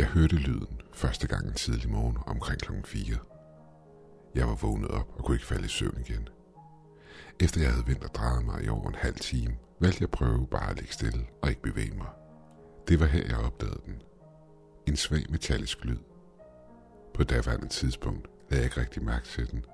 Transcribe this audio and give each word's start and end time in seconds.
Jeg 0.00 0.08
hørte 0.08 0.36
lyden 0.36 0.80
første 0.92 1.26
gang 1.26 1.46
en 1.46 1.54
tidlig 1.54 1.90
morgen 1.90 2.18
omkring 2.26 2.60
klokken 2.60 2.84
4. 2.84 3.16
Jeg 4.34 4.46
var 4.48 4.54
vågnet 4.54 4.90
op 4.90 5.14
og 5.18 5.24
kunne 5.24 5.34
ikke 5.34 5.46
falde 5.46 5.64
i 5.64 5.68
søvn 5.68 6.00
igen. 6.00 6.28
Efter 7.40 7.60
jeg 7.60 7.70
havde 7.72 7.86
vendt 7.86 8.04
og 8.04 8.14
drejet 8.14 8.44
mig 8.44 8.64
i 8.64 8.68
over 8.68 8.88
en 8.88 8.94
halv 8.94 9.14
time, 9.14 9.56
valgte 9.80 9.98
jeg 10.00 10.06
at 10.06 10.10
prøve 10.10 10.46
bare 10.46 10.70
at 10.70 10.76
ligge 10.76 10.92
stille 10.92 11.26
og 11.42 11.48
ikke 11.48 11.62
bevæge 11.62 11.96
mig. 11.96 12.06
Det 12.88 13.00
var 13.00 13.06
her, 13.06 13.26
jeg 13.28 13.38
opdagede 13.38 13.80
den. 13.86 14.02
En 14.86 14.96
svag 14.96 15.24
metallisk 15.30 15.84
lyd. 15.84 15.98
På 17.14 17.24
daværende 17.24 17.68
tidspunkt 17.68 18.28
lagde 18.50 18.62
jeg 18.62 18.64
ikke 18.64 18.80
rigtig 18.80 19.04
mærke 19.04 19.26
til 19.26 19.50
den, 19.50 19.64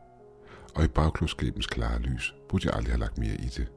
og 0.75 0.85
i 0.85 0.89
bagklodskabens 0.89 1.67
klare 1.67 1.99
lys 1.99 2.35
burde 2.49 2.67
jeg 2.67 2.75
aldrig 2.75 2.93
have 2.93 3.01
lagt 3.01 3.19
mere 3.19 3.35
i 3.35 3.49
det. 3.57 3.73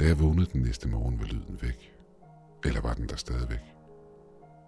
Da 0.00 0.04
jeg 0.04 0.20
vågnede 0.20 0.50
den 0.52 0.62
næste 0.62 0.88
morgen, 0.88 1.18
var 1.20 1.26
lyden 1.26 1.58
væk. 1.62 1.91
Eller 2.64 2.80
var 2.80 2.94
den 2.94 3.08
der 3.08 3.16
stadigvæk? 3.16 3.60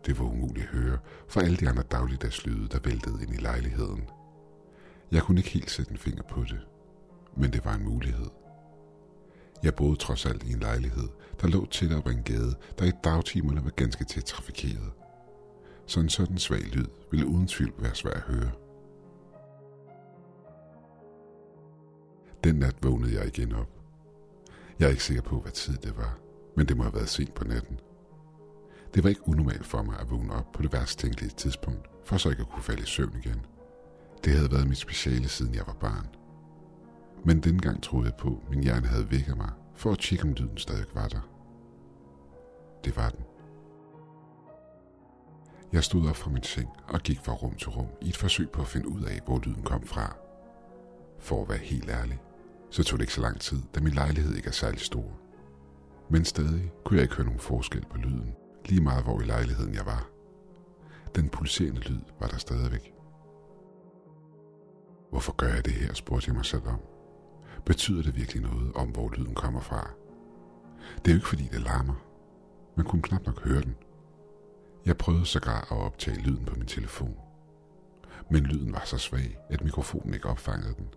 Det 0.06 0.18
var 0.18 0.24
umuligt 0.24 0.66
at 0.66 0.74
høre, 0.74 0.98
for 1.28 1.40
alle 1.40 1.56
de 1.56 1.68
andre 1.68 1.82
dagligdags 1.82 2.46
lyde, 2.46 2.68
der 2.68 2.78
væltede 2.84 3.22
ind 3.22 3.34
i 3.34 3.42
lejligheden. 3.42 4.08
Jeg 5.12 5.22
kunne 5.22 5.38
ikke 5.38 5.50
helt 5.50 5.70
sætte 5.70 5.92
en 5.92 5.98
finger 5.98 6.22
på 6.22 6.40
det, 6.40 6.60
men 7.36 7.52
det 7.52 7.64
var 7.64 7.74
en 7.74 7.84
mulighed. 7.84 8.30
Jeg 9.62 9.74
boede 9.74 9.96
trods 9.96 10.26
alt 10.26 10.42
i 10.42 10.52
en 10.52 10.60
lejlighed, 10.60 11.08
der 11.40 11.48
lå 11.48 11.66
tæt 11.66 11.92
op 11.92 12.06
ad 12.06 12.12
en 12.12 12.22
gade, 12.22 12.54
der 12.78 12.84
i 12.84 12.92
dagtimerne 13.04 13.64
var 13.64 13.70
ganske 13.70 14.04
tæt 14.04 14.24
trafikeret. 14.24 14.92
Så 15.86 16.00
en 16.00 16.08
sådan 16.08 16.38
svag 16.38 16.62
lyd 16.62 16.86
ville 17.10 17.26
uden 17.26 17.46
tvivl 17.46 17.74
være 17.78 17.94
svær 17.94 18.10
at 18.10 18.20
høre. 18.20 18.50
Den 22.44 22.54
nat 22.54 22.76
vågnede 22.82 23.14
jeg 23.14 23.26
igen 23.26 23.52
op. 23.52 23.70
Jeg 24.78 24.86
er 24.86 24.90
ikke 24.90 25.04
sikker 25.04 25.22
på, 25.22 25.40
hvad 25.40 25.52
tid 25.52 25.76
det 25.76 25.96
var, 25.96 26.18
men 26.56 26.66
det 26.66 26.76
må 26.76 26.82
have 26.82 26.94
været 26.94 27.08
sent 27.08 27.34
på 27.34 27.44
natten. 27.44 27.80
Det 28.94 29.02
var 29.04 29.08
ikke 29.08 29.28
unormalt 29.28 29.66
for 29.66 29.82
mig 29.82 29.98
at 30.00 30.10
vågne 30.10 30.34
op 30.34 30.52
på 30.52 30.62
det 30.62 30.72
værst 30.72 30.98
tænkelige 30.98 31.30
tidspunkt, 31.30 31.86
for 32.04 32.16
så 32.16 32.30
ikke 32.30 32.42
at 32.42 32.48
kunne 32.48 32.62
falde 32.62 32.82
i 32.82 32.86
søvn 32.86 33.16
igen. 33.24 33.46
Det 34.24 34.32
havde 34.32 34.52
været 34.52 34.68
mit 34.68 34.78
speciale, 34.78 35.28
siden 35.28 35.54
jeg 35.54 35.64
var 35.66 35.72
barn. 35.72 36.06
Men 37.24 37.40
dengang 37.40 37.82
troede 37.82 38.06
jeg 38.06 38.14
på, 38.14 38.40
at 38.44 38.50
min 38.50 38.62
hjerne 38.62 38.86
havde 38.86 39.10
vækket 39.10 39.36
mig, 39.36 39.50
for 39.74 39.92
at 39.92 39.98
tjekke, 39.98 40.24
om 40.24 40.32
lyden 40.32 40.58
stadig 40.58 40.86
var 40.94 41.08
der. 41.08 41.28
Det 42.84 42.96
var 42.96 43.08
den. 43.08 43.24
Jeg 45.72 45.84
stod 45.84 46.08
op 46.08 46.16
fra 46.16 46.30
min 46.30 46.42
seng 46.42 46.68
og 46.88 47.00
gik 47.00 47.20
fra 47.20 47.32
rum 47.32 47.54
til 47.54 47.68
rum 47.68 47.86
i 48.02 48.08
et 48.08 48.16
forsøg 48.16 48.50
på 48.50 48.62
at 48.62 48.68
finde 48.68 48.88
ud 48.88 49.02
af, 49.02 49.20
hvor 49.26 49.38
lyden 49.38 49.62
kom 49.62 49.86
fra. 49.86 50.16
For 51.18 51.42
at 51.42 51.48
være 51.48 51.58
helt 51.58 51.90
ærlig, 51.90 52.20
så 52.70 52.84
tog 52.84 52.98
det 52.98 53.02
ikke 53.02 53.12
så 53.14 53.20
lang 53.20 53.40
tid, 53.40 53.62
da 53.74 53.80
min 53.80 53.92
lejlighed 53.92 54.34
ikke 54.34 54.48
er 54.48 54.52
særlig 54.52 54.80
stor. 54.80 55.23
Men 56.08 56.24
stadig 56.24 56.72
kunne 56.84 56.96
jeg 56.96 57.02
ikke 57.02 57.14
høre 57.14 57.26
nogen 57.26 57.40
forskel 57.40 57.86
på 57.90 57.96
lyden, 57.96 58.34
lige 58.66 58.82
meget 58.82 59.04
hvor 59.04 59.20
i 59.20 59.24
lejligheden 59.24 59.74
jeg 59.74 59.86
var. 59.86 60.10
Den 61.14 61.28
pulserende 61.28 61.80
lyd 61.80 62.00
var 62.20 62.26
der 62.26 62.36
stadigvæk. 62.36 62.94
Hvorfor 65.10 65.32
gør 65.32 65.48
jeg 65.48 65.64
det 65.64 65.72
her, 65.72 65.94
spurgte 65.94 66.28
jeg 66.28 66.34
mig 66.34 66.44
selv 66.44 66.66
om. 66.66 66.80
Betyder 67.66 68.02
det 68.02 68.16
virkelig 68.16 68.42
noget 68.42 68.72
om, 68.74 68.88
hvor 68.88 69.10
lyden 69.16 69.34
kommer 69.34 69.60
fra? 69.60 69.90
Det 70.96 71.08
er 71.08 71.14
jo 71.14 71.16
ikke 71.16 71.28
fordi, 71.28 71.48
det 71.52 71.60
larmer. 71.60 71.94
Man 72.76 72.86
kunne 72.86 73.02
knap 73.02 73.26
nok 73.26 73.44
høre 73.44 73.62
den. 73.62 73.76
Jeg 74.86 74.96
prøvede 74.96 75.26
sågar 75.26 75.60
at 75.60 75.78
optage 75.78 76.20
lyden 76.20 76.44
på 76.44 76.54
min 76.54 76.66
telefon. 76.66 77.16
Men 78.30 78.42
lyden 78.42 78.72
var 78.72 78.82
så 78.84 78.98
svag, 78.98 79.38
at 79.50 79.64
mikrofonen 79.64 80.14
ikke 80.14 80.28
opfangede 80.28 80.74
den. 80.78 80.88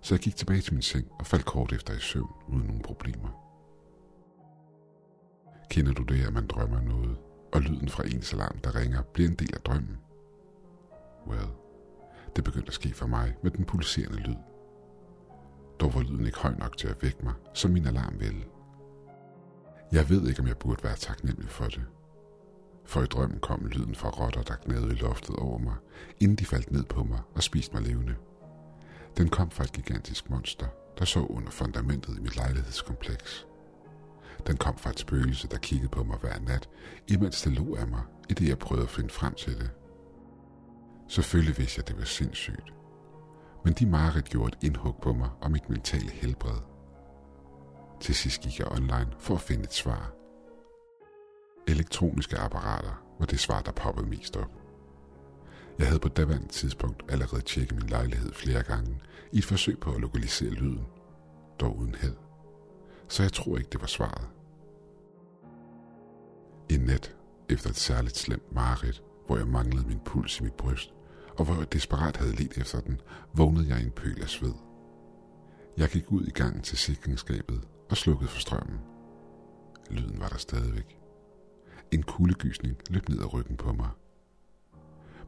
Så 0.00 0.14
jeg 0.14 0.20
gik 0.20 0.36
tilbage 0.36 0.60
til 0.60 0.74
min 0.74 0.82
seng 0.82 1.06
og 1.18 1.26
faldt 1.26 1.44
kort 1.44 1.72
efter 1.72 1.94
i 1.94 2.00
søvn 2.00 2.30
uden 2.48 2.66
nogen 2.66 2.82
problemer. 2.82 3.43
Kender 5.70 5.92
du 5.92 6.02
det, 6.02 6.26
at 6.26 6.32
man 6.32 6.46
drømmer 6.46 6.80
noget, 6.80 7.16
og 7.52 7.60
lyden 7.60 7.88
fra 7.88 8.04
ens 8.06 8.32
alarm, 8.32 8.58
der 8.58 8.74
ringer, 8.74 9.02
bliver 9.02 9.28
en 9.28 9.36
del 9.36 9.54
af 9.54 9.60
drømmen? 9.60 9.98
Well, 11.26 11.48
det 12.36 12.44
begyndte 12.44 12.68
at 12.68 12.74
ske 12.74 12.94
for 12.94 13.06
mig 13.06 13.36
med 13.42 13.50
den 13.50 13.64
pulserende 13.64 14.18
lyd. 14.18 14.36
Dog 15.80 15.94
var 15.94 16.00
lyden 16.00 16.26
ikke 16.26 16.38
høj 16.38 16.54
nok 16.58 16.76
til 16.76 16.88
at 16.88 17.02
vække 17.02 17.18
mig, 17.22 17.34
som 17.54 17.70
min 17.70 17.86
alarm 17.86 18.20
ville. 18.20 18.44
Jeg 19.92 20.10
ved 20.10 20.28
ikke, 20.28 20.40
om 20.40 20.48
jeg 20.48 20.56
burde 20.56 20.84
være 20.84 20.96
taknemmelig 20.96 21.50
for 21.50 21.64
det. 21.64 21.84
For 22.84 23.02
i 23.02 23.06
drømmen 23.06 23.40
kom 23.40 23.66
lyden 23.66 23.94
fra 23.94 24.08
rotter, 24.08 24.42
der 24.42 24.54
gnavede 24.64 24.92
i 24.92 24.98
loftet 24.98 25.36
over 25.36 25.58
mig, 25.58 25.74
inden 26.20 26.36
de 26.36 26.44
faldt 26.44 26.70
ned 26.70 26.84
på 26.84 27.04
mig 27.04 27.20
og 27.34 27.42
spiste 27.42 27.74
mig 27.74 27.82
levende. 27.82 28.14
Den 29.16 29.28
kom 29.28 29.50
fra 29.50 29.64
et 29.64 29.72
gigantisk 29.72 30.30
monster, 30.30 30.66
der 30.98 31.04
så 31.04 31.20
under 31.20 31.50
fundamentet 31.50 32.18
i 32.18 32.20
mit 32.20 32.36
lejlighedskompleks. 32.36 33.46
Den 34.46 34.56
kom 34.56 34.78
fra 34.78 34.90
et 34.90 34.98
spøgelse, 34.98 35.48
der 35.48 35.58
kiggede 35.58 35.88
på 35.88 36.04
mig 36.04 36.18
hver 36.18 36.38
nat, 36.40 36.68
imens 37.08 37.42
det 37.42 37.52
lå 37.52 37.74
af 37.76 37.86
mig, 37.86 38.02
i 38.28 38.34
det 38.34 38.48
jeg 38.48 38.58
prøvede 38.58 38.84
at 38.84 38.90
finde 38.90 39.10
frem 39.10 39.34
til 39.34 39.58
det. 39.58 39.70
Selvfølgelig 41.08 41.58
vidste 41.58 41.78
jeg, 41.78 41.88
det 41.88 41.98
var 41.98 42.04
sindssygt. 42.04 42.72
Men 43.64 43.72
de 43.72 43.86
mareridt 43.86 44.28
gjorde 44.28 44.56
et 44.56 44.66
indhug 44.66 44.96
på 45.02 45.12
mig 45.12 45.30
og 45.40 45.50
mit 45.50 45.70
mentale 45.70 46.10
helbred. 46.10 46.60
Til 48.00 48.14
sidst 48.14 48.40
gik 48.40 48.58
jeg 48.58 48.72
online 48.72 49.12
for 49.18 49.34
at 49.34 49.40
finde 49.40 49.64
et 49.64 49.72
svar. 49.72 50.12
Elektroniske 51.68 52.38
apparater 52.38 53.04
var 53.18 53.26
det 53.26 53.40
svar, 53.40 53.60
der 53.60 53.72
poppede 53.72 54.06
mest 54.06 54.36
op. 54.36 54.50
Jeg 55.78 55.86
havde 55.86 56.00
på 56.00 56.08
daværende 56.08 56.48
tidspunkt 56.48 57.02
allerede 57.08 57.42
tjekket 57.42 57.78
min 57.78 57.88
lejlighed 57.88 58.32
flere 58.32 58.62
gange 58.62 59.00
i 59.32 59.38
et 59.38 59.44
forsøg 59.44 59.78
på 59.80 59.92
at 59.92 60.00
lokalisere 60.00 60.50
lyden, 60.50 60.86
dog 61.60 61.76
uden 61.78 61.94
held. 61.94 62.16
Så 63.08 63.22
jeg 63.22 63.32
tror 63.32 63.58
ikke, 63.58 63.70
det 63.70 63.80
var 63.80 63.86
svaret. 63.86 64.28
En 66.68 66.80
nat, 66.80 67.16
efter 67.48 67.70
et 67.70 67.76
særligt 67.76 68.16
slemt 68.16 68.52
mareridt, 68.52 69.02
hvor 69.26 69.36
jeg 69.36 69.46
manglede 69.48 69.86
min 69.86 70.00
puls 70.04 70.40
i 70.40 70.42
mit 70.42 70.52
bryst, 70.52 70.94
og 71.38 71.44
hvor 71.44 71.54
jeg 71.54 71.72
desperat 71.72 72.16
havde 72.16 72.34
let 72.34 72.58
efter 72.58 72.80
den, 72.80 73.00
vågnede 73.34 73.68
jeg 73.68 73.80
i 73.80 73.84
en 73.84 73.90
pøl 73.90 74.22
af 74.22 74.28
sved. 74.28 74.54
Jeg 75.76 75.88
gik 75.88 76.12
ud 76.12 76.24
i 76.26 76.30
gangen 76.30 76.62
til 76.62 76.78
sikringsskabet 76.78 77.68
og 77.90 77.96
slukkede 77.96 78.30
for 78.30 78.40
strømmen. 78.40 78.80
Lyden 79.90 80.20
var 80.20 80.28
der 80.28 80.36
stadigvæk. 80.36 80.98
En 81.90 82.02
kuldegysning 82.02 82.76
løb 82.90 83.08
ned 83.08 83.20
ad 83.20 83.34
ryggen 83.34 83.56
på 83.56 83.72
mig. 83.72 83.90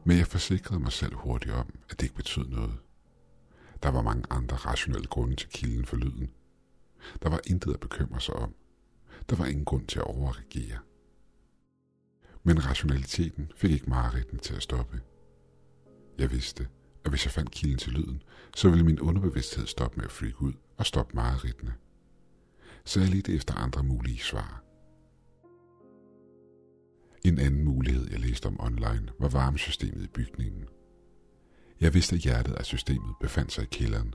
Men 0.03 0.17
jeg 0.17 0.27
forsikrede 0.27 0.79
mig 0.79 0.91
selv 0.91 1.15
hurtigt 1.15 1.53
om, 1.53 1.73
at 1.89 1.99
det 1.99 2.03
ikke 2.03 2.15
betød 2.15 2.47
noget. 2.47 2.77
Der 3.83 3.89
var 3.89 4.01
mange 4.01 4.23
andre 4.29 4.57
rationelle 4.57 5.07
grunde 5.07 5.35
til 5.35 5.49
kilden 5.49 5.85
for 5.85 5.95
lyden. 5.95 6.29
Der 7.23 7.29
var 7.29 7.41
intet 7.47 7.73
at 7.73 7.79
bekymre 7.79 8.21
sig 8.21 8.35
om. 8.35 8.55
Der 9.29 9.35
var 9.35 9.45
ingen 9.45 9.65
grund 9.65 9.87
til 9.87 9.99
at 9.99 10.07
overreagere. 10.07 10.79
Men 12.43 12.65
rationaliteten 12.65 13.51
fik 13.55 13.71
ikke 13.71 13.89
mareridten 13.89 14.39
til 14.39 14.55
at 14.55 14.63
stoppe. 14.63 15.01
Jeg 16.17 16.31
vidste, 16.31 16.67
at 17.05 17.11
hvis 17.11 17.25
jeg 17.25 17.31
fandt 17.31 17.51
kilden 17.51 17.77
til 17.77 17.93
lyden, 17.93 18.23
så 18.55 18.69
ville 18.69 18.85
min 18.85 18.99
underbevidsthed 18.99 19.67
stoppe 19.67 19.97
med 19.97 20.05
at 20.05 20.11
freak 20.11 20.41
ud 20.41 20.53
og 20.77 20.85
stoppe 20.85 21.15
mareridtene. 21.15 21.73
Så 22.85 22.99
jeg 22.99 23.09
ledte 23.09 23.33
efter 23.33 23.53
andre 23.53 23.83
mulige 23.83 24.19
svar. 24.19 24.63
En 27.23 27.39
anden 27.39 27.63
mulighed, 27.63 28.09
jeg 28.11 28.19
læste 28.19 28.45
om 28.45 28.59
online, 28.59 29.09
var 29.19 29.29
varmesystemet 29.29 30.03
i 30.03 30.07
bygningen. 30.07 30.65
Jeg 31.81 31.93
vidste, 31.93 32.15
at 32.15 32.21
hjertet 32.21 32.53
af 32.53 32.65
systemet 32.65 33.15
befandt 33.21 33.51
sig 33.51 33.63
i 33.63 33.67
kælderen, 33.71 34.13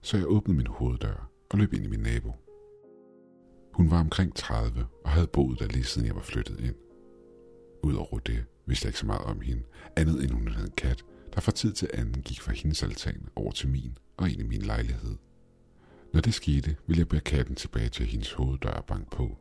så 0.00 0.16
jeg 0.16 0.26
åbnede 0.26 0.56
min 0.56 0.66
hoveddør 0.66 1.31
og 1.52 1.58
løb 1.58 1.72
ind 1.72 1.84
i 1.84 1.88
min 1.88 2.00
nabo. 2.00 2.32
Hun 3.72 3.90
var 3.90 4.00
omkring 4.00 4.34
30 4.34 4.86
og 5.04 5.10
havde 5.10 5.26
boet 5.26 5.58
der 5.58 5.66
lige 5.66 5.84
siden 5.84 6.06
jeg 6.06 6.14
var 6.14 6.22
flyttet 6.22 6.60
ind. 6.60 6.74
Udover 7.82 8.18
det 8.18 8.44
vidste 8.66 8.86
jeg 8.86 8.88
ikke 8.88 8.98
så 8.98 9.06
meget 9.06 9.22
om 9.22 9.40
hende, 9.40 9.62
andet 9.96 10.22
end 10.22 10.30
hun 10.30 10.48
havde 10.48 10.66
en 10.66 10.72
kat, 10.76 11.04
der 11.34 11.40
fra 11.40 11.52
tid 11.52 11.72
til 11.72 11.90
anden 11.94 12.22
gik 12.22 12.40
fra 12.40 12.52
hendes 12.52 12.82
altan 12.82 13.28
over 13.36 13.52
til 13.52 13.68
min 13.68 13.96
og 14.16 14.30
ind 14.30 14.40
i 14.40 14.44
min 14.44 14.62
lejlighed. 14.62 15.16
Når 16.12 16.20
det 16.20 16.34
skete, 16.34 16.76
ville 16.86 17.00
jeg 17.00 17.08
bære 17.08 17.20
katten 17.20 17.54
tilbage 17.54 17.88
til 17.88 18.06
hendes 18.06 18.32
hoveddør 18.32 18.70
og 18.70 18.84
banke 18.84 19.10
på. 19.10 19.38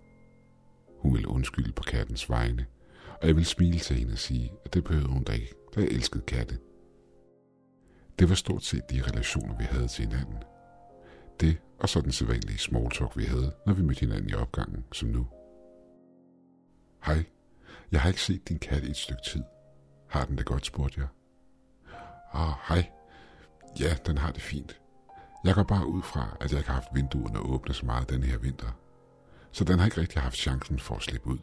Hun 1.00 1.14
ville 1.14 1.28
undskylde 1.28 1.72
på 1.72 1.84
kattens 1.84 2.30
vegne, 2.30 2.66
og 3.22 3.28
jeg 3.28 3.36
ville 3.36 3.48
smile 3.48 3.80
til 3.80 3.96
hende 3.96 4.12
og 4.14 4.18
sige, 4.18 4.52
at 4.66 4.74
det 4.74 4.84
behøvede 4.84 5.10
hun 5.10 5.24
da 5.24 5.34
ikke, 5.34 5.54
da 5.76 5.80
jeg 5.80 5.90
elskede 5.90 6.24
katte. 6.24 6.58
Det 8.20 8.30
var 8.30 8.36
stort 8.36 8.64
set 8.64 8.90
de 8.90 9.02
relationer, 9.02 9.58
vi 9.58 9.64
havde 9.64 9.88
til 9.88 10.06
hinanden. 10.06 10.38
Det 11.40 11.58
og 11.82 11.90
så 11.90 12.02
den 12.02 12.12
sædvanlige 12.12 12.58
small 12.58 12.90
talk, 12.92 13.18
vi 13.18 13.24
havde, 13.24 13.56
når 13.66 13.74
vi 13.74 13.82
mødte 13.82 14.00
hinanden 14.00 14.30
i 14.30 14.34
opgangen, 14.34 14.86
som 14.92 15.10
nu. 15.10 15.28
Hej, 17.06 17.24
jeg 17.92 18.02
har 18.02 18.08
ikke 18.08 18.22
set 18.22 18.50
din 18.50 18.60
kat 18.60 18.84
i 18.84 18.90
et 18.90 18.98
stykke 18.98 19.22
tid. 19.32 19.44
Har 20.08 20.26
den 20.26 20.38
det 20.38 20.46
godt, 20.46 20.66
spurgte 20.66 21.00
jeg. 21.00 21.08
Ah, 22.34 22.54
hej. 22.68 22.92
Ja, 23.80 23.96
den 24.06 24.18
har 24.18 24.32
det 24.32 24.42
fint. 24.42 24.82
Jeg 25.46 25.56
går 25.56 25.64
bare 25.64 25.88
ud 25.88 26.02
fra, 26.02 26.38
at 26.42 26.52
jeg 26.52 26.60
ikke 26.60 26.70
har 26.70 26.80
haft 26.82 26.96
vinduerne 26.96 27.40
åbne 27.40 27.74
så 27.74 27.86
meget 27.86 28.10
denne 28.10 28.26
her 28.26 28.38
vinter. 28.38 28.78
Så 29.52 29.64
den 29.64 29.80
har 29.80 29.86
ikke 29.86 30.02
rigtig 30.02 30.22
haft 30.22 30.38
chancen 30.38 30.80
for 30.80 30.96
at 30.96 31.02
slippe 31.02 31.28
ud. 31.28 31.38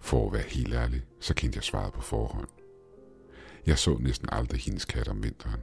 For 0.00 0.26
at 0.26 0.32
være 0.32 0.48
helt 0.48 0.74
ærlig, 0.74 1.02
så 1.20 1.34
kendte 1.34 1.56
jeg 1.56 1.64
svaret 1.64 1.92
på 1.92 2.00
forhånd. 2.00 2.48
Jeg 3.66 3.78
så 3.78 3.96
næsten 4.00 4.28
aldrig 4.32 4.60
hendes 4.60 4.84
kat 4.84 5.08
om 5.08 5.22
vinteren. 5.22 5.60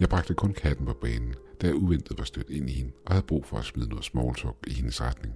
Jeg 0.00 0.08
bragte 0.08 0.34
kun 0.34 0.52
katten 0.52 0.86
på 0.86 0.92
banen, 0.92 1.34
da 1.60 1.66
jeg 1.66 1.74
uventet 1.74 2.18
var 2.18 2.24
stødt 2.24 2.50
ind 2.50 2.70
i 2.70 2.72
hende 2.72 2.92
og 3.06 3.12
havde 3.12 3.26
brug 3.26 3.46
for 3.46 3.58
at 3.58 3.64
smide 3.64 3.88
noget 3.88 4.04
smalltalk 4.04 4.56
i 4.66 4.72
hendes 4.72 5.02
retning. 5.02 5.34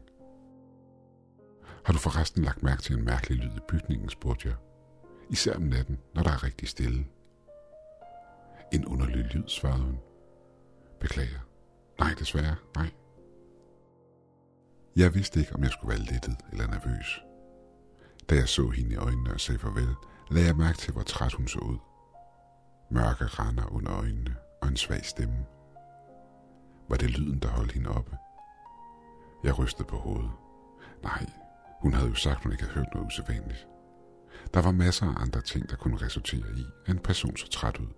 Har 1.85 1.93
du 1.93 1.99
forresten 1.99 2.45
lagt 2.45 2.62
mærke 2.62 2.83
til 2.83 2.97
en 2.97 3.05
mærkelig 3.05 3.39
lyd 3.39 3.57
i 3.57 3.61
bygningen, 3.69 4.09
spurgte 4.09 4.49
jeg. 4.49 4.57
Især 5.31 5.55
om 5.55 5.62
natten, 5.62 5.99
når 6.15 6.23
der 6.23 6.31
er 6.31 6.45
rigtig 6.45 6.69
stille. 6.69 7.07
En 8.73 8.87
underlig 8.87 9.25
lyd, 9.25 9.49
svarede 9.49 9.83
hun. 9.83 9.99
Beklager. 11.01 11.41
Nej, 11.99 12.15
desværre, 12.19 12.57
nej. 12.77 12.91
Jeg 14.97 15.15
vidste 15.15 15.41
ikke, 15.41 15.55
om 15.55 15.62
jeg 15.62 15.71
skulle 15.71 15.97
være 15.97 16.07
lettet 16.07 16.37
eller 16.53 16.67
nervøs. 16.67 17.23
Da 18.31 18.35
jeg 18.35 18.49
så 18.49 18.69
hende 18.69 18.93
i 18.93 18.97
øjnene 18.97 19.33
og 19.33 19.41
sagde 19.41 19.59
farvel, 19.59 19.95
lagde 20.31 20.47
jeg 20.47 20.57
mærke 20.57 20.79
til, 20.79 20.93
hvor 20.93 21.03
træt 21.03 21.33
hun 21.33 21.49
så 21.49 21.59
ud. 21.59 21.79
Mørke 22.91 23.25
render 23.25 23.73
under 23.73 23.93
øjnene 23.93 24.37
og 24.62 24.69
en 24.69 24.77
svag 24.77 25.05
stemme. 25.05 25.47
Var 26.89 26.97
det 26.97 27.11
lyden, 27.11 27.39
der 27.39 27.49
holdt 27.49 27.73
hende 27.73 27.91
oppe? 27.91 28.17
Jeg 29.45 29.59
rystede 29.59 29.89
på 29.89 29.97
hovedet. 29.97 30.31
Nej, 31.03 31.27
hun 31.81 31.93
havde 31.93 32.09
jo 32.09 32.15
sagt, 32.15 32.37
at 32.37 32.43
hun 32.43 32.53
ikke 32.53 32.65
havde 32.65 32.75
hørt 32.75 32.95
noget 32.95 33.07
usædvanligt. 33.07 33.67
Der 34.55 34.62
var 34.62 34.73
masser 34.73 35.07
af 35.07 35.23
andre 35.23 35.41
ting, 35.41 35.71
der 35.71 35.77
kunne 35.77 35.97
resultere 35.97 36.47
i, 36.57 36.65
at 36.87 36.95
en 36.95 36.99
person 36.99 37.37
så 37.37 37.49
træt 37.49 37.79
ud. 37.79 37.93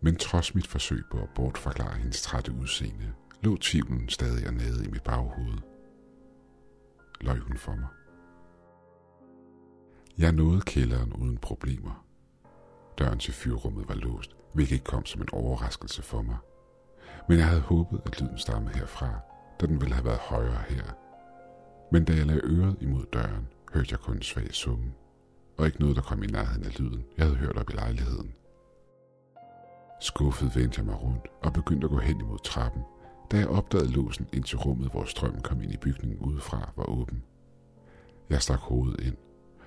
Men 0.00 0.16
trods 0.16 0.54
mit 0.54 0.66
forsøg 0.66 1.02
på 1.10 1.18
at 1.22 1.28
bortforklare 1.34 1.98
hendes 1.98 2.22
trætte 2.22 2.52
udseende, 2.52 3.12
lå 3.42 3.56
tvivlen 3.56 4.08
stadig 4.08 4.46
og 4.46 4.54
nede 4.54 4.84
i 4.84 4.88
mit 4.88 5.02
baghoved. 5.02 5.58
Løg 7.20 7.38
hun 7.38 7.56
for 7.56 7.74
mig. 7.74 7.88
Jeg 10.18 10.32
nåede 10.32 10.60
kælderen 10.60 11.12
uden 11.12 11.38
problemer. 11.38 12.06
Døren 12.98 13.18
til 13.18 13.34
fyrrummet 13.34 13.88
var 13.88 13.94
låst, 13.94 14.36
hvilket 14.52 14.72
ikke 14.72 14.84
kom 14.84 15.06
som 15.06 15.20
en 15.22 15.28
overraskelse 15.32 16.02
for 16.02 16.22
mig. 16.22 16.36
Men 17.28 17.38
jeg 17.38 17.46
havde 17.46 17.60
håbet, 17.60 18.00
at 18.06 18.20
lyden 18.20 18.38
stammede 18.38 18.74
herfra, 18.74 19.10
da 19.60 19.66
den 19.66 19.80
ville 19.80 19.94
have 19.94 20.04
været 20.04 20.18
højere 20.18 20.62
her. 20.68 20.84
Men 21.92 22.04
da 22.04 22.12
jeg 22.12 22.26
lagde 22.26 22.40
øret 22.44 22.76
imod 22.80 23.04
døren, 23.12 23.48
hørte 23.72 23.88
jeg 23.90 23.98
kun 23.98 24.16
en 24.16 24.22
svag 24.22 24.54
summe, 24.54 24.92
og 25.58 25.66
ikke 25.66 25.80
noget, 25.80 25.96
der 25.96 26.02
kom 26.02 26.22
i 26.22 26.26
nærheden 26.26 26.64
af 26.64 26.80
lyden, 26.80 27.04
jeg 27.16 27.26
havde 27.26 27.36
hørt 27.36 27.56
op 27.56 27.70
i 27.70 27.72
lejligheden. 27.72 28.34
Skuffet 30.00 30.56
vendte 30.56 30.78
jeg 30.78 30.86
mig 30.86 31.02
rundt 31.02 31.28
og 31.42 31.52
begyndte 31.52 31.84
at 31.84 31.90
gå 31.90 31.98
hen 31.98 32.20
imod 32.20 32.38
trappen, 32.44 32.82
da 33.30 33.36
jeg 33.36 33.48
opdagede 33.48 33.92
låsen 33.92 34.28
ind 34.32 34.44
til 34.44 34.58
rummet, 34.58 34.90
hvor 34.90 35.04
strømmen 35.04 35.42
kom 35.42 35.62
ind 35.62 35.72
i 35.72 35.76
bygningen 35.76 36.18
udefra, 36.18 36.72
var 36.76 36.84
åben. 36.84 37.24
Jeg 38.30 38.42
stak 38.42 38.58
hovedet 38.58 39.00
ind, 39.00 39.16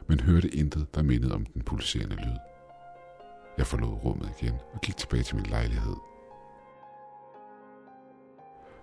men 0.08 0.20
hørte 0.20 0.56
intet, 0.56 0.96
der 0.96 1.04
mindede 1.04 1.36
om 1.36 1.46
den 1.46 1.62
pulserende 1.62 2.16
lyd. 2.16 2.38
Jeg 3.58 3.68
forlod 3.68 3.94
rummet 4.04 4.30
igen 4.42 4.56
og 4.74 4.82
gik 4.82 4.98
tilbage 4.98 5.24
til 5.24 5.36
min 5.36 5.46
lejlighed. 5.46 5.96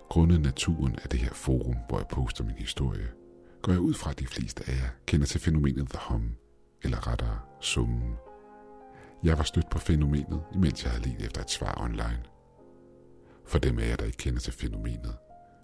Grundet 0.09 0.41
naturen 0.41 0.99
af 1.03 1.09
det 1.09 1.21
her 1.21 1.35
forum, 1.35 1.77
hvor 1.89 1.99
jeg 1.99 2.07
poster 2.09 2.45
min 2.45 2.57
historie, 2.57 3.09
går 3.63 3.73
jeg 3.73 3.81
ud 3.81 3.95
fra, 3.95 4.11
at 4.11 4.19
de 4.19 4.27
fleste 4.27 4.65
af 4.67 4.73
jer 4.73 4.89
kender 5.07 5.27
til 5.27 5.41
fænomenet 5.41 5.89
The 5.89 5.99
Hum, 6.09 6.35
eller 6.83 7.09
rettere 7.09 7.41
summen. 7.61 8.15
Jeg 9.23 9.39
var 9.39 9.45
stødt 9.45 9.71
på 9.71 9.79
fænomenet, 9.79 10.43
imens 10.55 10.85
jeg 10.85 10.93
havde 10.93 11.09
let 11.09 11.27
efter 11.27 11.41
et 11.41 11.51
svar 11.51 11.81
online. 11.81 12.23
For 13.47 13.59
dem 13.59 13.79
af 13.79 13.89
jer, 13.89 13.97
der 13.97 14.05
ikke 14.05 14.19
kender 14.19 14.41
til 14.41 14.53
fænomenet, 14.53 15.17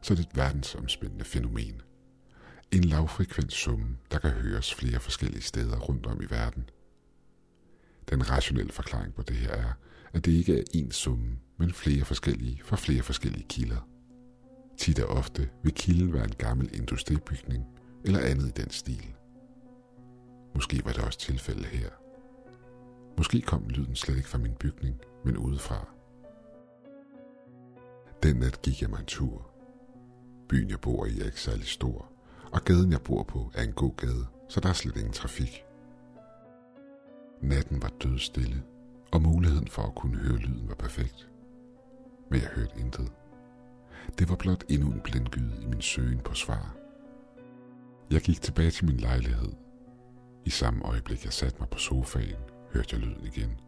så 0.02 0.14
er 0.14 0.16
det 0.16 0.26
et 0.26 0.37
verdensomspændende 0.37 1.25
fænomen. 1.25 1.82
En 2.72 2.84
lavfrekvent 2.84 3.52
summe, 3.52 3.96
der 4.10 4.19
kan 4.19 4.31
høres 4.31 4.75
flere 4.75 5.00
forskellige 5.00 5.43
steder 5.43 5.78
rundt 5.78 6.06
om 6.06 6.20
i 6.22 6.26
verden. 6.31 6.70
Den 8.10 8.31
rationelle 8.31 8.72
forklaring 8.72 9.14
på 9.14 9.22
det 9.22 9.37
her 9.37 9.50
er, 9.50 9.72
at 10.12 10.25
det 10.25 10.32
ikke 10.32 10.58
er 10.58 10.64
én 10.76 10.90
summe, 10.90 11.38
men 11.56 11.72
flere 11.72 12.05
forskellige 12.05 12.60
fra 12.64 12.76
flere 12.76 13.02
forskellige 13.02 13.46
kilder. 13.49 13.88
Tit 14.78 14.99
og 15.00 15.16
ofte 15.16 15.50
vil 15.62 15.75
kilden 15.75 16.12
være 16.12 16.25
en 16.25 16.34
gammel 16.38 16.70
industribygning 16.75 17.64
eller 18.05 18.20
andet 18.20 18.46
i 18.49 18.60
den 18.62 18.70
stil. 18.70 19.14
Måske 20.55 20.84
var 20.84 20.93
det 20.93 21.05
også 21.05 21.19
tilfælde 21.19 21.64
her. 21.64 21.90
Måske 23.19 23.40
kom 23.40 23.69
lyden 23.69 23.96
slet 23.96 24.16
ikke 24.16 24.28
fra 24.28 24.38
min 24.38 24.55
bygning, 24.60 24.96
men 25.25 25.37
udefra. 25.37 25.88
Den 28.22 28.37
nat 28.37 28.62
gik 28.62 28.82
jeg 28.82 28.90
mig 28.90 29.00
en 29.00 29.06
tur. 29.06 29.50
Byen 30.49 30.70
jeg 30.70 30.81
bor 30.81 31.06
i 31.06 31.20
er 31.20 31.25
ikke 31.25 31.40
særlig 31.40 31.66
stor, 31.66 32.12
og 32.52 32.64
gaden 32.64 32.93
jeg 32.93 33.02
bor 33.02 33.22
på 33.22 33.50
er 33.55 33.62
en 33.62 33.72
god 33.72 33.96
gade, 33.96 34.26
så 34.49 34.60
der 34.60 34.69
er 34.69 34.72
slet 34.72 34.96
ingen 34.96 35.12
trafik. 35.12 35.68
Natten 37.40 37.82
var 37.82 37.93
dødstille, 38.02 38.62
og 39.12 39.23
muligheden 39.23 39.69
for 39.69 39.82
at 39.82 39.94
kunne 39.94 40.17
høre 40.17 40.37
lyden 40.37 40.69
var 40.69 40.75
perfekt. 40.75 41.29
Men 42.31 42.40
jeg 42.40 42.49
hørte 42.49 42.81
intet. 42.81 43.12
Det 44.19 44.29
var 44.29 44.37
blot 44.37 44.64
endnu 44.69 44.93
en 44.93 45.00
blindgyde 45.00 45.62
i 45.62 45.67
min 45.67 45.81
søgen 45.81 46.20
på 46.20 46.35
svar. 46.35 46.76
Jeg 48.11 48.20
gik 48.20 48.40
tilbage 48.40 48.70
til 48.70 48.87
min 48.87 48.96
lejlighed. 48.96 49.52
I 50.44 50.50
samme 50.50 50.85
øjeblik 50.85 51.25
jeg 51.25 51.32
satte 51.32 51.58
mig 51.58 51.69
på 51.69 51.79
sofaen, 51.79 52.43
hørte 52.73 52.88
jeg 52.93 53.00
lyden 53.00 53.26
igen. 53.26 53.61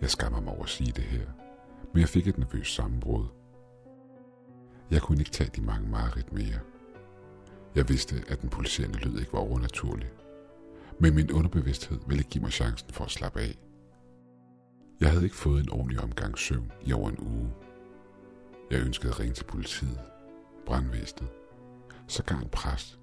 Jeg 0.00 0.10
skammer 0.10 0.40
mig 0.40 0.52
over 0.52 0.62
at 0.62 0.68
sige 0.68 0.92
det 0.92 1.04
her, 1.04 1.26
men 1.92 2.00
jeg 2.00 2.08
fik 2.08 2.26
et 2.26 2.38
nervøst 2.38 2.74
sammenbrud. 2.74 3.26
Jeg 4.90 5.02
kunne 5.02 5.18
ikke 5.18 5.30
tage 5.30 5.50
de 5.56 5.60
mange 5.60 5.88
mareridt 5.88 6.32
mere. 6.32 6.60
Jeg 7.74 7.88
vidste, 7.88 8.24
at 8.28 8.40
den 8.42 8.50
pulserende 8.50 8.98
lyd 8.98 9.20
ikke 9.20 9.32
var 9.32 9.38
overnaturlig, 9.38 10.10
men 11.00 11.14
min 11.14 11.32
underbevidsthed 11.32 11.98
ville 12.06 12.22
give 12.22 12.42
mig 12.42 12.52
chancen 12.52 12.90
for 12.90 13.04
at 13.04 13.10
slappe 13.10 13.40
af. 13.40 13.58
Jeg 15.00 15.10
havde 15.10 15.24
ikke 15.24 15.36
fået 15.36 15.62
en 15.62 15.70
ordentlig 15.70 16.00
omgang 16.00 16.38
søvn 16.38 16.72
i 16.82 16.92
over 16.92 17.10
en 17.10 17.18
uge. 17.18 17.52
Jeg 18.70 18.80
ønskede 18.80 19.12
at 19.12 19.20
ringe 19.20 19.34
til 19.34 19.44
politiet, 19.44 20.00
brandvæsenet, 20.66 21.30
sågar 22.08 22.40
en 22.40 22.48
præst. 22.48 22.98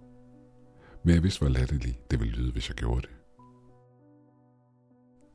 Men 1.04 1.16
jeg 1.16 1.24
vidste, 1.24 1.40
hvor 1.40 1.50
latterligt 1.50 2.12
det 2.12 2.20
ville 2.20 2.36
lyde, 2.36 2.52
hvis 2.52 2.70
jeg 2.70 2.76
gjorde 2.76 3.02
det. 3.02 3.10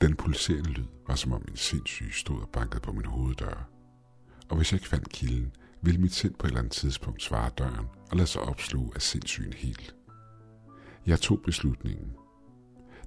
Den 0.01 0.17
pulserende 0.17 0.71
lyd 0.71 0.87
var 1.07 1.15
som 1.15 1.33
om 1.33 1.43
min 1.47 1.57
sindssyge 1.57 2.13
stod 2.13 2.41
og 2.41 2.49
bankede 2.49 2.81
på 2.81 2.93
min 2.93 3.05
hoveddør. 3.05 3.69
Og 4.49 4.57
hvis 4.57 4.73
jeg 4.73 4.81
ikke 4.81 4.89
fandt 4.89 5.09
kilden, 5.09 5.53
ville 5.83 6.01
mit 6.01 6.15
sind 6.15 6.35
på 6.35 6.47
et 6.47 6.49
eller 6.49 6.59
andet 6.59 6.73
tidspunkt 6.73 7.23
svare 7.23 7.51
døren 7.59 7.87
og 8.11 8.17
lade 8.17 8.27
sig 8.27 8.43
opsluge 8.43 8.93
af 8.95 9.03
sindssygen 9.03 9.53
helt. 9.53 9.95
Jeg 11.07 11.21
tog 11.21 11.43
beslutningen. 11.45 12.13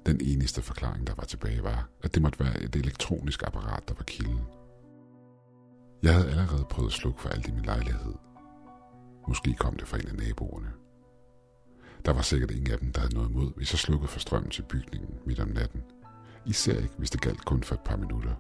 Den 0.06 0.22
eneste 0.22 0.62
forklaring, 0.62 1.07
der 1.07 1.16
var 1.16 1.24
tilbage, 1.24 1.63
var, 1.63 1.90
at 2.04 2.13
det 2.13 2.22
måtte 2.22 2.40
være 2.40 2.62
et 2.62 2.75
elektronisk 2.75 3.44
apparat, 3.44 3.88
der 3.88 3.94
var 3.94 4.04
kilden. 4.04 4.42
Jeg 6.04 6.14
havde 6.14 6.30
allerede 6.30 6.66
prøvet 6.69 6.90
at 6.90 6.94
slukke 6.94 7.21
for 7.21 7.30
alt 7.30 7.47
i 7.47 7.52
min 7.52 7.66
lejlighed. 7.66 8.14
Måske 9.28 9.54
kom 9.54 9.76
det 9.76 9.88
fra 9.88 9.97
en 9.97 10.07
af 10.07 10.16
naboerne. 10.16 10.71
Der 12.06 12.14
var 12.14 12.21
sikkert 12.21 12.52
ingen 12.52 12.71
af 12.71 12.80
dem, 12.80 12.92
der 12.92 13.00
havde 13.00 13.14
noget 13.14 13.30
imod, 13.30 13.52
hvis 13.56 13.74
jeg 13.74 13.80
slukkede 13.80 14.12
for 14.12 14.19
strømmen 14.19 14.52
til 14.52 14.62
bygningen 14.62 15.19
midt 15.26 15.40
om 15.40 15.47
natten. 15.47 15.83
Især 16.45 16.78
ikke, 16.78 16.95
hvis 16.97 17.09
det 17.09 17.21
galt 17.21 17.45
kun 17.45 17.64
for 17.64 17.76
et 17.76 17.81
par 17.81 17.95
minutter. 17.95 18.35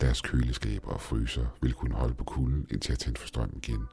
Deres 0.00 0.20
køleskaber 0.20 0.88
og 0.88 1.00
fryser 1.00 1.46
ville 1.62 1.74
kunne 1.74 1.94
holde 1.94 2.14
på 2.14 2.24
kulden, 2.24 2.66
indtil 2.70 2.92
jeg 2.92 2.98
tændte 2.98 3.20
for 3.20 3.28
strømmen 3.28 3.56
igen. 3.56 3.86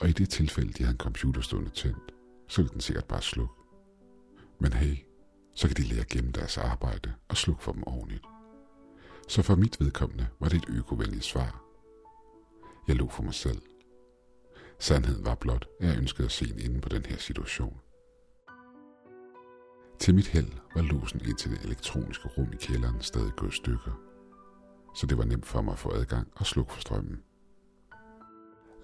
Og 0.00 0.08
i 0.08 0.12
det 0.12 0.28
tilfælde, 0.28 0.72
de 0.72 0.82
havde 0.82 0.94
en 0.94 0.98
computer 0.98 1.40
stående 1.40 1.70
tændt, 1.70 2.12
så 2.48 2.62
ville 2.62 2.72
den 2.72 2.80
sikkert 2.80 3.04
bare 3.04 3.22
slukke. 3.22 3.54
Men 4.60 4.72
hey, 4.72 4.96
så 5.54 5.68
kan 5.68 5.76
de 5.76 5.82
lære 5.82 6.04
gennem 6.04 6.32
deres 6.32 6.58
arbejde 6.58 7.12
og 7.28 7.36
slukke 7.36 7.62
for 7.62 7.72
dem 7.72 7.82
ordentligt. 7.86 8.24
Så 9.28 9.42
for 9.42 9.54
mit 9.54 9.80
vedkommende 9.80 10.26
var 10.40 10.48
det 10.48 10.56
et 10.56 10.68
økovenligt 10.68 11.24
svar. 11.24 11.62
Jeg 12.88 12.96
lå 12.96 13.08
for 13.08 13.22
mig 13.22 13.34
selv. 13.34 13.62
Sandheden 14.78 15.24
var 15.24 15.34
blot, 15.34 15.68
at 15.80 15.88
jeg 15.88 15.98
ønskede 15.98 16.24
at 16.26 16.32
se 16.32 16.50
en 16.50 16.58
ende 16.58 16.80
på 16.80 16.88
den 16.88 17.06
her 17.06 17.16
situation. 17.16 17.80
Til 19.98 20.14
mit 20.14 20.26
held 20.26 20.52
var 20.74 20.82
låsen 20.82 21.20
ind 21.20 21.36
til 21.36 21.50
det 21.50 21.62
elektroniske 21.64 22.28
rum 22.28 22.52
i 22.52 22.56
kælderen 22.56 23.00
stadig 23.00 23.32
gået 23.36 23.54
stykker, 23.54 23.92
så 24.94 25.06
det 25.06 25.18
var 25.18 25.24
nemt 25.24 25.46
for 25.46 25.62
mig 25.62 25.72
at 25.72 25.78
få 25.78 25.92
adgang 25.94 26.28
og 26.36 26.46
slukke 26.46 26.72
for 26.72 26.80
strømmen. 26.80 27.22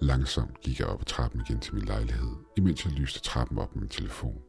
Langsomt 0.01 0.61
gik 0.61 0.79
jeg 0.79 0.87
op 0.87 1.01
ad 1.01 1.05
trappen 1.05 1.41
igen 1.41 1.59
til 1.59 1.75
min 1.75 1.85
lejlighed, 1.85 2.35
imens 2.57 2.85
jeg 2.85 2.93
lyste 2.93 3.19
trappen 3.19 3.57
op 3.57 3.75
med 3.75 3.81
min 3.81 3.89
telefon. 3.89 4.41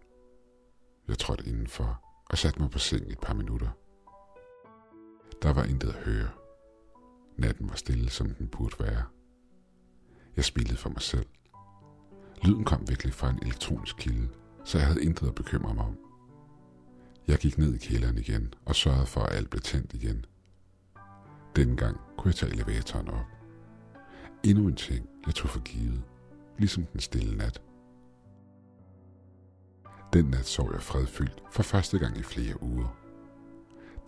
Jeg 1.08 1.18
trådte 1.18 1.46
indenfor 1.46 2.07
og 2.28 2.38
satte 2.38 2.60
mig 2.60 2.70
på 2.70 2.78
seng 2.78 3.12
et 3.12 3.20
par 3.20 3.34
minutter. 3.34 3.68
Der 5.42 5.52
var 5.52 5.64
intet 5.64 5.88
at 5.88 5.94
høre. 5.94 6.28
Natten 7.36 7.68
var 7.68 7.76
stille, 7.76 8.10
som 8.10 8.34
den 8.34 8.48
burde 8.48 8.76
være. 8.80 9.02
Jeg 10.36 10.44
smilede 10.44 10.76
for 10.76 10.90
mig 10.90 11.02
selv. 11.02 11.26
Lyden 12.44 12.64
kom 12.64 12.88
virkelig 12.88 13.14
fra 13.14 13.30
en 13.30 13.38
elektronisk 13.42 13.96
kilde, 13.96 14.28
så 14.64 14.78
jeg 14.78 14.86
havde 14.86 15.04
intet 15.04 15.28
at 15.28 15.34
bekymre 15.34 15.74
mig 15.74 15.84
om. 15.84 15.98
Jeg 17.26 17.38
gik 17.38 17.58
ned 17.58 17.74
i 17.74 17.78
kælderen 17.78 18.18
igen 18.18 18.54
og 18.64 18.74
sørgede 18.74 19.06
for, 19.06 19.20
at 19.20 19.36
alt 19.36 19.50
blev 19.50 19.60
tændt 19.60 19.94
igen. 19.94 20.24
Denne 21.56 21.76
gang 21.76 22.00
kunne 22.16 22.28
jeg 22.28 22.34
tage 22.34 22.52
elevatoren 22.52 23.08
op. 23.08 23.26
Endnu 24.44 24.68
en 24.68 24.76
ting, 24.76 25.08
jeg 25.26 25.34
tog 25.34 25.50
for 25.50 25.60
givet, 25.60 26.02
ligesom 26.58 26.84
den 26.84 27.00
stille 27.00 27.36
nat. 27.36 27.62
Den 30.12 30.24
nat 30.24 30.46
sov 30.46 30.72
jeg 30.72 30.82
fredfyldt 30.82 31.42
for 31.50 31.62
første 31.62 31.98
gang 31.98 32.18
i 32.18 32.22
flere 32.22 32.62
uger. 32.62 32.96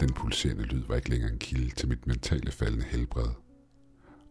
Den 0.01 0.13
pulserende 0.13 0.63
lyd 0.63 0.85
var 0.87 0.97
ikke 0.97 1.11
længere 1.11 1.33
en 1.33 1.39
kilde 1.39 1.71
til 1.71 1.89
mit 1.89 2.07
mentale 2.07 2.53
faldende 2.53 2.85
helbred. 2.85 3.29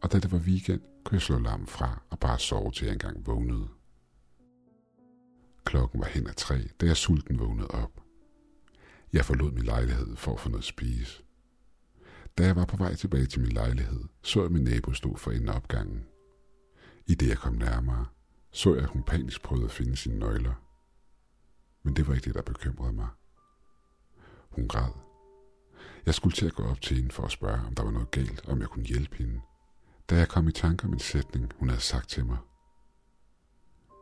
Og 0.02 0.12
da 0.12 0.20
det 0.20 0.32
var 0.32 0.38
weekend, 0.38 0.82
kunne 1.04 1.16
jeg 1.16 1.22
slå 1.22 1.40
larmen 1.40 1.68
fra 1.68 2.02
og 2.10 2.20
bare 2.20 2.40
sove 2.40 2.72
til 2.72 2.86
jeg 2.86 2.94
engang 2.94 3.28
vågnede. 3.28 3.68
Klokken 5.64 6.00
var 6.00 6.08
hen 6.08 6.28
ad 6.28 6.34
tre, 6.34 6.68
da 6.82 6.86
jeg 6.86 6.98
sulten 6.98 7.40
vågnede 7.40 7.68
op. 7.68 8.02
Jeg 9.14 9.26
forlod 9.26 9.52
min 9.52 9.64
lejlighed 9.64 10.16
for 10.16 10.34
at 10.34 10.40
få 10.40 10.50
noget 10.50 10.62
at 10.62 10.68
spise. 10.68 11.24
Da 12.38 12.46
jeg 12.46 12.56
var 12.56 12.66
på 12.66 12.78
vej 12.78 12.96
tilbage 12.96 13.26
til 13.26 13.42
min 13.42 13.52
lejlighed, 13.52 14.04
så 14.22 14.42
jeg 14.42 14.52
min 14.52 14.64
nabo 14.64 14.94
stå 14.94 15.16
for 15.16 15.32
enden 15.32 15.50
af 15.50 15.56
opgangen. 15.56 16.04
I 17.08 17.16
det 17.16 17.28
jeg 17.28 17.38
kom 17.38 17.54
nærmere, 17.54 18.06
så 18.52 18.74
jeg, 18.74 18.84
at 18.84 18.90
hun 18.90 19.04
panisk 19.04 19.42
prøvede 19.42 19.66
at 19.66 19.72
finde 19.72 19.96
sine 19.96 20.20
nøgler. 20.20 20.69
Men 21.84 21.96
det 21.96 22.08
var 22.08 22.14
ikke 22.14 22.26
det, 22.26 22.36
der 22.36 22.42
bekymrede 22.42 22.94
mig. 22.94 23.08
Hun 24.50 24.68
græd. 24.68 24.92
Jeg 26.06 26.14
skulle 26.14 26.36
til 26.36 26.46
at 26.46 26.54
gå 26.54 26.64
op 26.64 26.82
til 26.82 26.98
hende 26.98 27.12
for 27.12 27.24
at 27.24 27.32
spørge, 27.32 27.68
om 27.68 27.76
der 27.76 27.84
var 27.84 27.92
noget 27.92 28.12
galt, 28.12 28.50
om 28.50 28.60
jeg 28.60 28.68
kunne 28.68 28.86
hjælpe 28.86 29.16
hende. 29.16 29.42
Da 30.10 30.16
jeg 30.16 30.28
kom 30.28 30.48
i 30.48 30.52
tanke 30.52 30.86
om 30.86 30.94
en 30.94 31.00
sætning, 31.00 31.52
hun 31.56 31.70
havde 31.70 31.82
sagt 31.82 32.10
til 32.10 32.26
mig. 32.26 32.38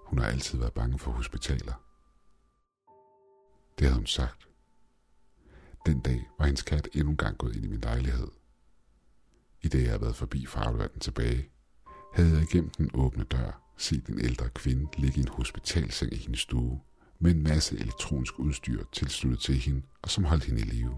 Hun 0.06 0.20
har 0.20 0.26
altid 0.26 0.60
været 0.60 0.74
bange 0.74 1.00
for 1.00 1.12
hospitaler. 1.12 1.74
Det 3.80 3.88
havde 3.88 3.96
hun 3.96 4.06
sagt. 4.06 4.48
Den 5.86 6.00
dag 6.00 6.30
var 6.40 6.46
hendes 6.46 6.64
kat 6.64 6.90
endnu 6.94 7.12
en 7.12 7.18
gang 7.18 7.38
gået 7.38 7.56
ind 7.56 7.66
i 7.66 7.68
min 7.68 7.80
lejlighed. 7.80 8.28
I 9.62 9.68
det 9.68 9.82
jeg 9.82 9.90
havde 9.90 10.02
været 10.02 10.16
forbi 10.16 10.46
for 10.46 10.60
at 10.60 10.68
aflevere 10.68 10.90
den 10.94 11.00
tilbage, 11.00 11.50
havde 12.14 12.34
jeg 12.34 12.42
igennem 12.42 12.70
den 12.70 12.90
åbne 12.94 13.24
dør 13.24 13.74
set 13.78 14.06
en 14.08 14.20
ældre 14.20 14.50
kvinde 14.50 14.88
ligge 14.98 15.18
i 15.18 15.22
en 15.22 15.28
hospitalseng 15.28 16.14
i 16.14 16.16
hendes 16.16 16.40
stue, 16.40 16.82
med 17.20 17.32
en 17.32 17.44
masse 17.44 17.78
elektronisk 17.78 18.40
udstyr 18.40 18.84
tilsluttet 18.92 19.40
til 19.40 19.56
hende, 19.56 19.82
og 20.02 20.10
som 20.10 20.24
holdt 20.24 20.44
hende 20.44 20.62
i 20.62 20.64
live. 20.64 20.98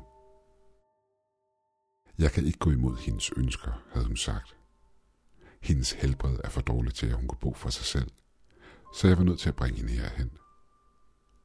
Jeg 2.19 2.31
kan 2.31 2.45
ikke 2.45 2.59
gå 2.59 2.71
imod 2.71 2.97
hendes 2.97 3.31
ønsker, 3.37 3.83
havde 3.93 4.07
hun 4.07 4.17
sagt. 4.17 4.55
Hendes 5.61 5.91
helbred 5.91 6.39
er 6.43 6.49
for 6.49 6.61
dårligt 6.61 6.95
til, 6.95 7.07
at 7.07 7.15
hun 7.15 7.27
kunne 7.27 7.39
bo 7.39 7.53
for 7.53 7.69
sig 7.69 7.85
selv, 7.85 8.11
så 8.95 9.07
jeg 9.07 9.17
var 9.17 9.23
nødt 9.23 9.39
til 9.39 9.49
at 9.49 9.55
bringe 9.55 9.77
hende 9.77 9.93
herhen. 9.93 10.31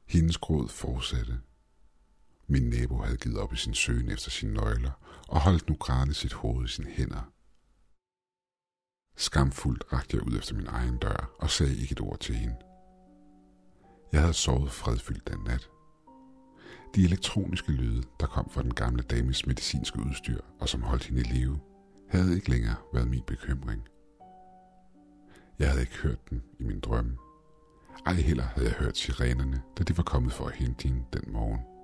Hendes 0.07 0.37
gråd 0.37 0.69
fortsatte. 0.69 1.39
Min 2.47 2.69
nabo 2.69 3.01
havde 3.01 3.17
givet 3.17 3.37
op 3.37 3.53
i 3.53 3.55
sin 3.55 3.73
søgen 3.73 4.09
efter 4.09 4.31
sine 4.31 4.53
nøgler 4.53 4.91
og 5.27 5.41
holdt 5.41 5.69
nu 5.69 5.75
grædende 5.75 6.13
sit 6.13 6.33
hoved 6.33 6.65
i 6.65 6.67
sine 6.67 6.89
hænder. 6.89 7.31
Skamfuldt 9.17 9.83
rakte 9.93 10.17
jeg 10.17 10.27
ud 10.27 10.37
efter 10.37 10.55
min 10.55 10.67
egen 10.67 10.97
dør 10.97 11.35
og 11.39 11.49
sagde 11.49 11.77
ikke 11.77 11.91
et 11.91 12.01
ord 12.01 12.19
til 12.19 12.35
hende. 12.35 12.55
Jeg 14.15 14.23
havde 14.23 14.33
sovet 14.33 14.71
fredfyldt 14.71 15.27
den 15.27 15.39
nat. 15.45 15.69
De 16.95 17.03
elektroniske 17.03 17.71
lyde, 17.71 18.03
der 18.19 18.27
kom 18.27 18.49
fra 18.49 18.63
den 18.63 18.73
gamle 18.73 19.03
dames 19.03 19.45
medicinske 19.45 19.99
udstyr 19.99 20.41
og 20.59 20.69
som 20.69 20.81
holdt 20.81 21.05
hende 21.05 21.21
i 21.21 21.23
live, 21.23 21.59
havde 22.09 22.35
ikke 22.35 22.49
længere 22.49 22.75
været 22.93 23.07
min 23.07 23.21
bekymring. 23.27 23.81
Jeg 25.59 25.69
havde 25.69 25.81
ikke 25.81 25.97
hørt 25.97 26.29
den 26.29 26.43
i 26.59 26.63
min 26.63 26.79
drømme. 26.79 27.17
Ej 28.05 28.13
heller 28.13 28.43
havde 28.43 28.67
jeg 28.67 28.75
hørt 28.75 28.97
sirenerne, 28.97 29.61
da 29.77 29.83
de 29.83 29.97
var 29.97 30.03
kommet 30.03 30.33
for 30.33 30.45
at 30.45 30.55
hente 30.55 30.87
hende 30.87 31.03
den 31.13 31.33
morgen. 31.33 31.74